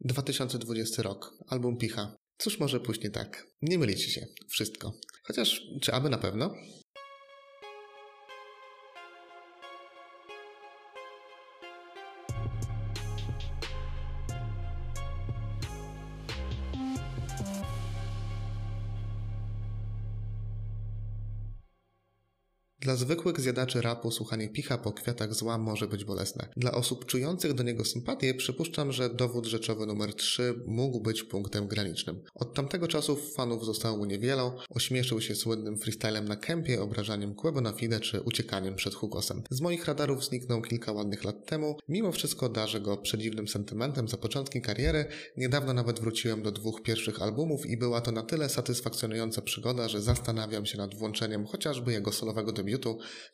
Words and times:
2020 0.00 1.02
rok. 1.02 1.34
Album 1.48 1.76
Picha. 1.76 2.16
Cóż 2.38 2.60
może 2.60 2.80
pójść 2.80 3.02
nie 3.02 3.10
tak? 3.10 3.46
Nie 3.62 3.78
mylicie 3.78 4.10
się. 4.10 4.26
Wszystko. 4.48 4.92
Chociaż, 5.24 5.62
czy 5.82 5.92
aby 5.92 6.10
na 6.10 6.18
pewno? 6.18 6.54
Dla 22.80 22.96
zwykłych 22.96 23.40
zjadaczy 23.40 23.80
rapu 23.80 24.10
słuchanie 24.10 24.48
picha 24.48 24.78
po 24.78 24.92
kwiatach 24.92 25.34
zła 25.34 25.58
może 25.58 25.86
być 25.88 26.04
bolesne. 26.04 26.48
Dla 26.56 26.72
osób 26.72 27.06
czujących 27.06 27.54
do 27.54 27.62
niego 27.62 27.84
sympatię 27.84 28.34
przypuszczam, 28.34 28.92
że 28.92 29.14
dowód 29.14 29.46
rzeczowy 29.46 29.86
numer 29.86 30.14
3 30.14 30.54
mógł 30.66 31.00
być 31.00 31.22
punktem 31.22 31.68
granicznym. 31.68 32.22
Od 32.34 32.54
tamtego 32.54 32.88
czasu 32.88 33.16
fanów 33.16 33.64
zostało 33.64 33.96
mu 33.96 34.04
niewielu, 34.04 34.52
ośmieszył 34.70 35.20
się 35.20 35.34
słynnym 35.34 35.78
freestylem 35.78 36.28
na 36.28 36.36
kępie, 36.36 36.82
obrażaniem 36.82 37.34
Quebo 37.34 37.60
na 37.60 37.72
fide 37.72 38.00
czy 38.00 38.20
uciekaniem 38.20 38.76
przed 38.76 38.94
Hugosem. 38.94 39.42
Z 39.50 39.60
moich 39.60 39.84
radarów 39.84 40.24
zniknął 40.24 40.62
kilka 40.62 40.92
ładnych 40.92 41.24
lat 41.24 41.46
temu, 41.46 41.76
mimo 41.88 42.12
wszystko 42.12 42.48
darzę 42.48 42.80
go 42.80 42.96
przedziwnym 42.96 43.48
sentymentem 43.48 44.08
za 44.08 44.16
początki 44.16 44.60
kariery, 44.60 45.04
niedawno 45.36 45.74
nawet 45.74 46.00
wróciłem 46.00 46.42
do 46.42 46.52
dwóch 46.52 46.82
pierwszych 46.82 47.22
albumów 47.22 47.66
i 47.66 47.76
była 47.76 48.00
to 48.00 48.12
na 48.12 48.22
tyle 48.22 48.48
satysfakcjonująca 48.48 49.42
przygoda, 49.42 49.88
że 49.88 50.00
zastanawiam 50.00 50.66
się 50.66 50.78
nad 50.78 50.94
włączeniem 50.94 51.46
chociażby 51.46 51.92
jego 51.92 52.12
solowego 52.12 52.52
debiutu 52.52 52.69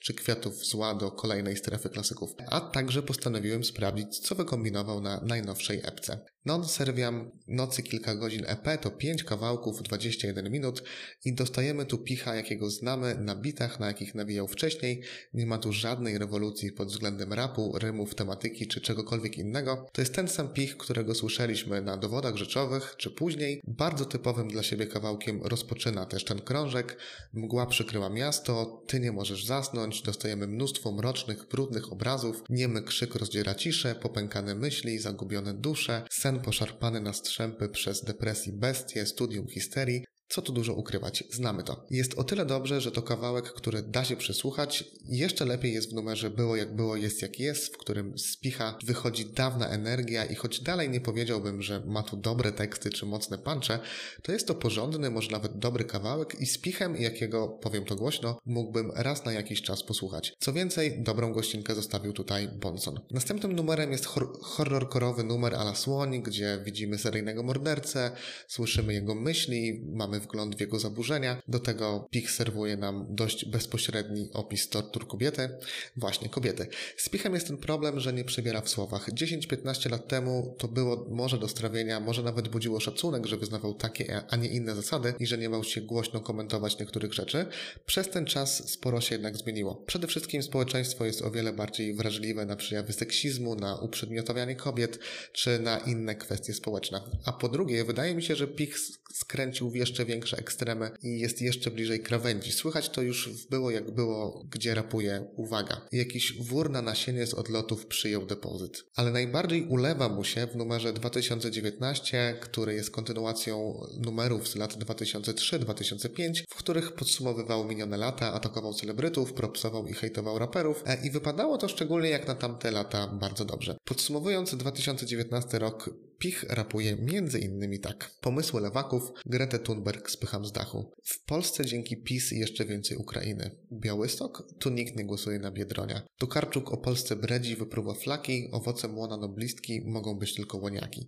czy 0.00 0.14
kwiatów 0.14 0.66
zła 0.66 0.94
do 0.94 1.10
kolejnej 1.10 1.56
strefy 1.56 1.88
klasyków. 1.88 2.30
A 2.46 2.60
także 2.60 3.02
postanowiłem 3.02 3.64
sprawdzić, 3.64 4.18
co 4.18 4.34
wykombinował 4.34 5.00
na 5.00 5.20
najnowszej 5.20 5.80
epce. 5.84 6.33
Non 6.46 6.68
Serviam 6.68 7.30
Nocy 7.48 7.82
kilka 7.82 8.14
godzin 8.14 8.44
EP 8.46 8.80
to 8.80 8.90
5 8.90 9.24
kawałków 9.24 9.82
21 9.82 10.50
minut 10.50 10.82
i 11.24 11.34
dostajemy 11.34 11.86
tu 11.86 11.98
picha, 11.98 12.34
jakiego 12.34 12.70
znamy 12.70 13.14
na 13.14 13.36
bitach, 13.36 13.80
na 13.80 13.86
jakich 13.86 14.14
nawijał 14.14 14.48
wcześniej. 14.48 15.02
Nie 15.34 15.46
ma 15.46 15.58
tu 15.58 15.72
żadnej 15.72 16.18
rewolucji 16.18 16.72
pod 16.72 16.88
względem 16.88 17.32
rapu, 17.32 17.78
rymów, 17.78 18.14
tematyki 18.14 18.66
czy 18.66 18.80
czegokolwiek 18.80 19.38
innego. 19.38 19.86
To 19.92 20.02
jest 20.02 20.14
ten 20.14 20.28
sam 20.28 20.48
pich, 20.48 20.76
którego 20.76 21.14
słyszeliśmy 21.14 21.82
na 21.82 21.96
dowodach 21.96 22.36
rzeczowych 22.36 22.94
czy 22.98 23.10
później. 23.10 23.60
Bardzo 23.66 24.04
typowym 24.04 24.48
dla 24.48 24.62
siebie 24.62 24.86
kawałkiem 24.86 25.42
rozpoczyna 25.42 26.06
też 26.06 26.24
ten 26.24 26.40
krążek. 26.40 26.98
Mgła 27.32 27.66
przykryła 27.66 28.08
miasto, 28.08 28.82
ty 28.86 29.00
nie 29.00 29.12
możesz 29.12 29.44
zasnąć, 29.44 30.02
dostajemy 30.02 30.46
mnóstwo 30.46 30.92
mrocznych, 30.92 31.48
brudnych 31.48 31.92
obrazów, 31.92 32.42
niemy 32.48 32.82
krzyk 32.82 33.14
rozdziera 33.14 33.54
ciszę, 33.54 33.94
popękane 33.94 34.54
myśli, 34.54 34.98
zagubione 34.98 35.54
dusze, 35.54 36.02
sen 36.10 36.33
Ten 36.34 36.42
poszarpany 36.42 37.00
na 37.00 37.12
strzępy 37.12 37.68
przez 37.68 38.04
depresji 38.04 38.52
bestie, 38.52 39.06
studium 39.06 39.48
histerii, 39.48 40.04
co 40.34 40.42
tu 40.42 40.52
dużo 40.52 40.74
ukrywać, 40.74 41.24
znamy 41.30 41.62
to. 41.62 41.86
Jest 41.90 42.14
o 42.14 42.24
tyle 42.24 42.46
dobrze, 42.46 42.80
że 42.80 42.92
to 42.92 43.02
kawałek, 43.02 43.52
który 43.52 43.82
da 43.82 44.04
się 44.04 44.16
przysłuchać. 44.16 44.84
Jeszcze 45.08 45.44
lepiej 45.44 45.72
jest 45.72 45.90
w 45.90 45.94
numerze 45.94 46.30
Było 46.30 46.56
jak 46.56 46.76
było, 46.76 46.96
jest 46.96 47.22
jak 47.22 47.40
jest, 47.40 47.74
w 47.74 47.78
którym 47.78 48.18
z 48.18 48.36
picha 48.36 48.78
wychodzi 48.84 49.26
dawna 49.26 49.68
energia 49.68 50.24
i 50.24 50.34
choć 50.34 50.60
dalej 50.60 50.90
nie 50.90 51.00
powiedziałbym, 51.00 51.62
że 51.62 51.82
ma 51.86 52.02
tu 52.02 52.16
dobre 52.16 52.52
teksty 52.52 52.90
czy 52.90 53.06
mocne 53.06 53.38
puncze, 53.38 53.78
to 54.22 54.32
jest 54.32 54.46
to 54.46 54.54
porządny, 54.54 55.10
może 55.10 55.30
nawet 55.30 55.58
dobry 55.58 55.84
kawałek 55.84 56.40
i 56.40 56.46
z 56.46 56.58
pichem, 56.58 56.96
jakiego, 56.96 57.48
powiem 57.48 57.84
to 57.84 57.96
głośno, 57.96 58.38
mógłbym 58.46 58.90
raz 58.94 59.24
na 59.24 59.32
jakiś 59.32 59.62
czas 59.62 59.82
posłuchać. 59.82 60.34
Co 60.38 60.52
więcej, 60.52 61.02
dobrą 61.02 61.32
gościnkę 61.32 61.74
zostawił 61.74 62.12
tutaj 62.12 62.48
Bonson. 62.48 63.00
Następnym 63.10 63.52
numerem 63.52 63.92
jest 63.92 64.06
hor 64.06 64.28
horrorkorowy 64.42 65.24
numer 65.24 65.54
Ala 65.54 65.74
Słoń, 65.74 66.22
gdzie 66.22 66.62
widzimy 66.64 66.98
seryjnego 66.98 67.42
mordercę, 67.42 68.10
słyszymy 68.48 68.94
jego 68.94 69.14
myśli, 69.14 69.84
mamy 69.92 70.23
wgląd 70.24 70.56
w 70.56 70.60
jego 70.60 70.78
zaburzenia. 70.78 71.42
Do 71.48 71.58
tego 71.58 72.08
Pich 72.10 72.30
serwuje 72.30 72.76
nam 72.76 73.06
dość 73.08 73.44
bezpośredni 73.44 74.28
opis 74.32 74.68
tortur 74.68 75.06
kobiety. 75.06 75.48
Właśnie, 75.96 76.28
kobiety. 76.28 76.66
Z 76.96 77.08
Pichem 77.08 77.34
jest 77.34 77.46
ten 77.46 77.56
problem, 77.56 78.00
że 78.00 78.12
nie 78.12 78.24
przebiera 78.24 78.60
w 78.60 78.68
słowach. 78.68 79.10
10-15 79.10 79.90
lat 79.90 80.08
temu 80.08 80.54
to 80.58 80.68
było 80.68 81.06
może 81.10 81.38
do 81.38 81.48
strawienia, 81.48 82.00
może 82.00 82.22
nawet 82.22 82.48
budziło 82.48 82.80
szacunek, 82.80 83.26
że 83.26 83.36
wyznawał 83.36 83.74
takie, 83.74 84.22
a 84.30 84.36
nie 84.36 84.48
inne 84.48 84.74
zasady 84.74 85.14
i 85.18 85.26
że 85.26 85.38
nie 85.38 85.50
bał 85.50 85.64
się 85.64 85.80
głośno 85.80 86.20
komentować 86.20 86.78
niektórych 86.78 87.14
rzeczy. 87.14 87.46
Przez 87.86 88.10
ten 88.10 88.26
czas 88.26 88.70
sporo 88.70 89.00
się 89.00 89.14
jednak 89.14 89.36
zmieniło. 89.36 89.74
Przede 89.86 90.06
wszystkim 90.06 90.42
społeczeństwo 90.42 91.04
jest 91.04 91.22
o 91.22 91.30
wiele 91.30 91.52
bardziej 91.52 91.94
wrażliwe 91.94 92.46
na 92.46 92.56
przejawy 92.56 92.92
seksizmu, 92.92 93.54
na 93.54 93.76
uprzedmiotowianie 93.76 94.56
kobiet, 94.56 94.98
czy 95.32 95.58
na 95.58 95.78
inne 95.78 96.14
kwestie 96.14 96.54
społeczne. 96.54 97.00
A 97.24 97.32
po 97.32 97.48
drugie, 97.48 97.84
wydaje 97.84 98.14
mi 98.14 98.22
się, 98.22 98.36
że 98.36 98.48
Pich 98.48 98.78
skręcił 99.12 99.70
w 99.70 99.76
jeszcze 99.76 100.04
większe 100.14 100.38
ekstremy 100.38 100.90
i 101.02 101.20
jest 101.20 101.42
jeszcze 101.42 101.70
bliżej 101.70 102.00
krawędzi. 102.00 102.52
Słychać 102.52 102.88
to 102.88 103.02
już 103.02 103.46
było 103.50 103.70
jak 103.70 103.90
było, 103.90 104.44
gdzie 104.50 104.74
rapuje 104.74 105.24
uwaga. 105.36 105.80
Jakiś 105.92 106.32
wór 106.40 106.70
na 106.70 106.82
nasienie 106.82 107.26
z 107.26 107.34
odlotów 107.34 107.86
przyjął 107.86 108.26
depozyt. 108.26 108.84
Ale 108.96 109.10
najbardziej 109.10 109.66
ulewa 109.68 110.08
mu 110.08 110.24
się 110.24 110.46
w 110.46 110.56
numerze 110.56 110.92
2019, 110.92 112.36
który 112.40 112.74
jest 112.74 112.90
kontynuacją 112.90 113.80
numerów 114.00 114.48
z 114.48 114.56
lat 114.56 114.74
2003-2005, 114.74 116.42
w 116.48 116.54
których 116.54 116.92
podsumowywał 116.92 117.64
minione 117.64 117.96
lata, 117.96 118.32
atakował 118.32 118.74
celebrytów, 118.74 119.32
propsował 119.32 119.86
i 119.86 119.92
hejtował 119.92 120.38
raperów 120.38 120.82
e, 120.86 121.06
i 121.06 121.10
wypadało 121.10 121.58
to 121.58 121.68
szczególnie 121.68 122.08
jak 122.08 122.28
na 122.28 122.34
tamte 122.34 122.70
lata 122.70 123.06
bardzo 123.06 123.44
dobrze. 123.44 123.76
Podsumowując 123.84 124.54
2019 124.54 125.58
rok, 125.58 125.90
Pich 126.24 126.44
rapuje 126.48 126.96
innymi 127.38 127.80
tak. 127.80 128.10
Pomysły 128.20 128.60
lewaków, 128.60 129.02
Gretę 129.26 129.58
Thunberg 129.58 130.10
spycham 130.10 130.46
z 130.46 130.52
dachu. 130.52 130.92
W 131.04 131.23
Polsce 131.26 131.64
dzięki 131.64 131.96
PiS 131.96 132.30
jeszcze 132.30 132.64
więcej 132.64 132.96
Ukrainy. 132.96 133.50
Białystok? 133.72 134.48
Tu 134.58 134.70
nikt 134.70 134.96
nie 134.96 135.04
głosuje 135.04 135.38
na 135.38 135.50
Biedronia. 135.50 136.02
Tukarczuk 136.18 136.72
o 136.72 136.76
Polsce 136.76 137.16
bredzi, 137.16 137.56
wypruwa 137.56 137.94
flaki, 137.94 138.48
owocem 138.52 138.98
łona 138.98 139.16
noblistki 139.16 139.82
mogą 139.84 140.18
być 140.18 140.34
tylko 140.34 140.58
łoniaki. 140.58 141.06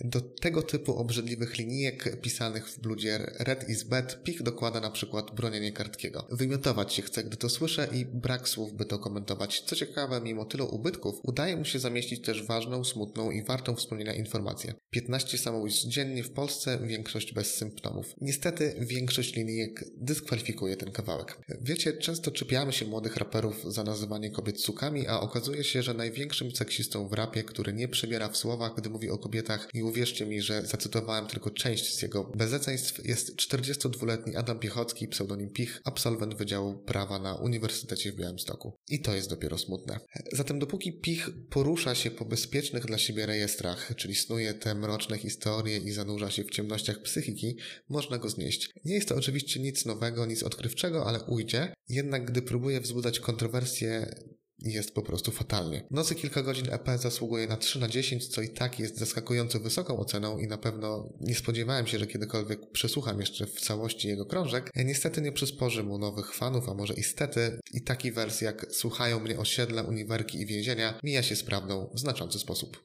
Do 0.00 0.20
tego 0.20 0.62
typu 0.62 0.96
obrzydliwych 0.96 1.58
linijek 1.58 2.20
pisanych 2.20 2.68
w 2.68 2.80
bludzie 2.80 3.18
Red 3.38 3.68
is 3.68 3.82
bad 3.82 4.22
Pich 4.22 4.42
dokłada 4.42 4.80
na 4.80 4.90
przykład 4.90 5.34
bronienie 5.34 5.72
Kartkiego. 5.72 6.26
Wymiotować 6.30 6.94
się 6.94 7.02
chce, 7.02 7.24
gdy 7.24 7.36
to 7.36 7.48
słyszę 7.48 7.88
i 7.92 8.04
brak 8.04 8.48
słów, 8.48 8.72
by 8.72 8.84
to 8.84 8.98
komentować. 8.98 9.60
Co 9.60 9.76
ciekawe, 9.76 10.20
mimo 10.20 10.44
tylu 10.44 10.74
ubytków, 10.74 11.20
udaje 11.22 11.56
mu 11.56 11.64
się 11.64 11.78
zamieścić 11.78 12.24
też 12.24 12.46
ważną, 12.46 12.84
smutną 12.84 13.30
i 13.30 13.42
wartą 13.42 13.74
wspomnienia 13.74 14.14
informację. 14.14 14.74
15 14.90 15.38
samobójstw 15.38 15.86
dziennie 15.86 16.24
w 16.24 16.32
Polsce, 16.32 16.78
większość 16.86 17.34
bez 17.34 17.54
symptomów. 17.54 18.14
Niestety 18.20 18.74
większość 18.80 19.36
linijek 19.56 19.84
dyskwalifikuje 19.96 20.76
ten 20.76 20.92
kawałek. 20.92 21.38
Wiecie, 21.60 21.92
często 21.92 22.30
czepiamy 22.30 22.72
się 22.72 22.86
młodych 22.86 23.16
raperów 23.16 23.74
za 23.74 23.84
nazywanie 23.84 24.30
kobiet 24.30 24.60
sukami, 24.60 25.06
a 25.06 25.20
okazuje 25.20 25.64
się, 25.64 25.82
że 25.82 25.94
największym 25.94 26.56
seksistą 26.56 27.08
w 27.08 27.12
rapie, 27.12 27.44
który 27.44 27.72
nie 27.72 27.88
przebiera 27.88 28.28
w 28.28 28.36
słowach, 28.36 28.72
gdy 28.76 28.90
mówi 28.90 29.10
o 29.10 29.18
kobietach 29.18 29.68
i 29.74 29.82
uwierzcie 29.82 30.26
mi, 30.26 30.42
że 30.42 30.66
zacytowałem 30.66 31.26
tylko 31.26 31.50
część 31.50 31.94
z 31.94 32.02
jego 32.02 32.24
bezeceństw, 32.24 33.04
jest 33.04 33.36
42-letni 33.36 34.36
Adam 34.36 34.58
Piechocki, 34.58 35.08
pseudonim 35.08 35.50
Pich, 35.50 35.80
absolwent 35.84 36.34
Wydziału 36.34 36.78
Prawa 36.78 37.18
na 37.18 37.34
Uniwersytecie 37.34 38.12
w 38.12 38.16
Białymstoku. 38.16 38.72
I 38.88 39.00
to 39.00 39.14
jest 39.14 39.30
dopiero 39.30 39.58
smutne. 39.58 40.00
Zatem 40.32 40.58
dopóki 40.58 40.92
Pich 40.92 41.28
porusza 41.50 41.94
się 41.94 42.10
po 42.10 42.24
bezpiecznych 42.24 42.86
dla 42.86 42.98
siebie 42.98 43.26
rejestrach, 43.26 43.92
czyli 43.96 44.14
snuje 44.14 44.54
te 44.54 44.74
mroczne 44.74 45.18
historie 45.18 45.78
i 45.78 45.90
zanurza 45.90 46.30
się 46.30 46.44
w 46.44 46.50
ciemnościach 46.50 47.02
psychiki, 47.02 47.56
można 47.88 48.18
go 48.18 48.28
znieść. 48.28 48.70
Nie 48.84 48.94
jest 48.94 49.08
to 49.08 49.14
oczywiście 49.46 49.60
nic 49.60 49.86
nowego, 49.86 50.26
nic 50.26 50.42
odkrywczego, 50.42 51.06
ale 51.06 51.22
ujdzie. 51.22 51.74
Jednak 51.88 52.24
gdy 52.24 52.42
próbuje 52.42 52.80
wzbudzać 52.80 53.20
kontrowersje, 53.20 54.14
jest 54.58 54.94
po 54.94 55.02
prostu 55.02 55.32
fatalnie. 55.32 55.86
Nocy 55.90 56.14
kilka 56.14 56.42
godzin 56.42 56.72
EP 56.72 56.88
zasługuje 56.98 57.46
na 57.46 57.56
3 57.56 57.78
na 57.78 57.88
10, 57.88 58.28
co 58.28 58.42
i 58.42 58.48
tak 58.48 58.80
jest 58.80 58.98
zaskakująco 58.98 59.60
wysoką 59.60 59.98
oceną 59.98 60.38
i 60.38 60.46
na 60.46 60.58
pewno 60.58 61.12
nie 61.20 61.34
spodziewałem 61.34 61.86
się, 61.86 61.98
że 61.98 62.06
kiedykolwiek 62.06 62.70
przesłucham 62.72 63.20
jeszcze 63.20 63.46
w 63.46 63.60
całości 63.60 64.08
jego 64.08 64.26
krążek. 64.26 64.70
Niestety 64.76 65.22
nie 65.22 65.32
przysporzy 65.32 65.82
mu 65.82 65.98
nowych 65.98 66.34
fanów, 66.34 66.68
a 66.68 66.74
może 66.74 66.94
istety 66.94 67.60
i 67.72 67.82
taki 67.82 68.12
wers 68.12 68.40
jak 68.40 68.66
Słuchają 68.70 69.20
mnie 69.20 69.38
osiedla, 69.38 69.82
uniwerki 69.82 70.40
i 70.40 70.46
więzienia 70.46 70.98
mija 71.02 71.22
się 71.22 71.36
z 71.36 71.42
prawdą 71.42 71.90
w 71.94 72.00
znaczący 72.00 72.38
sposób. 72.38 72.82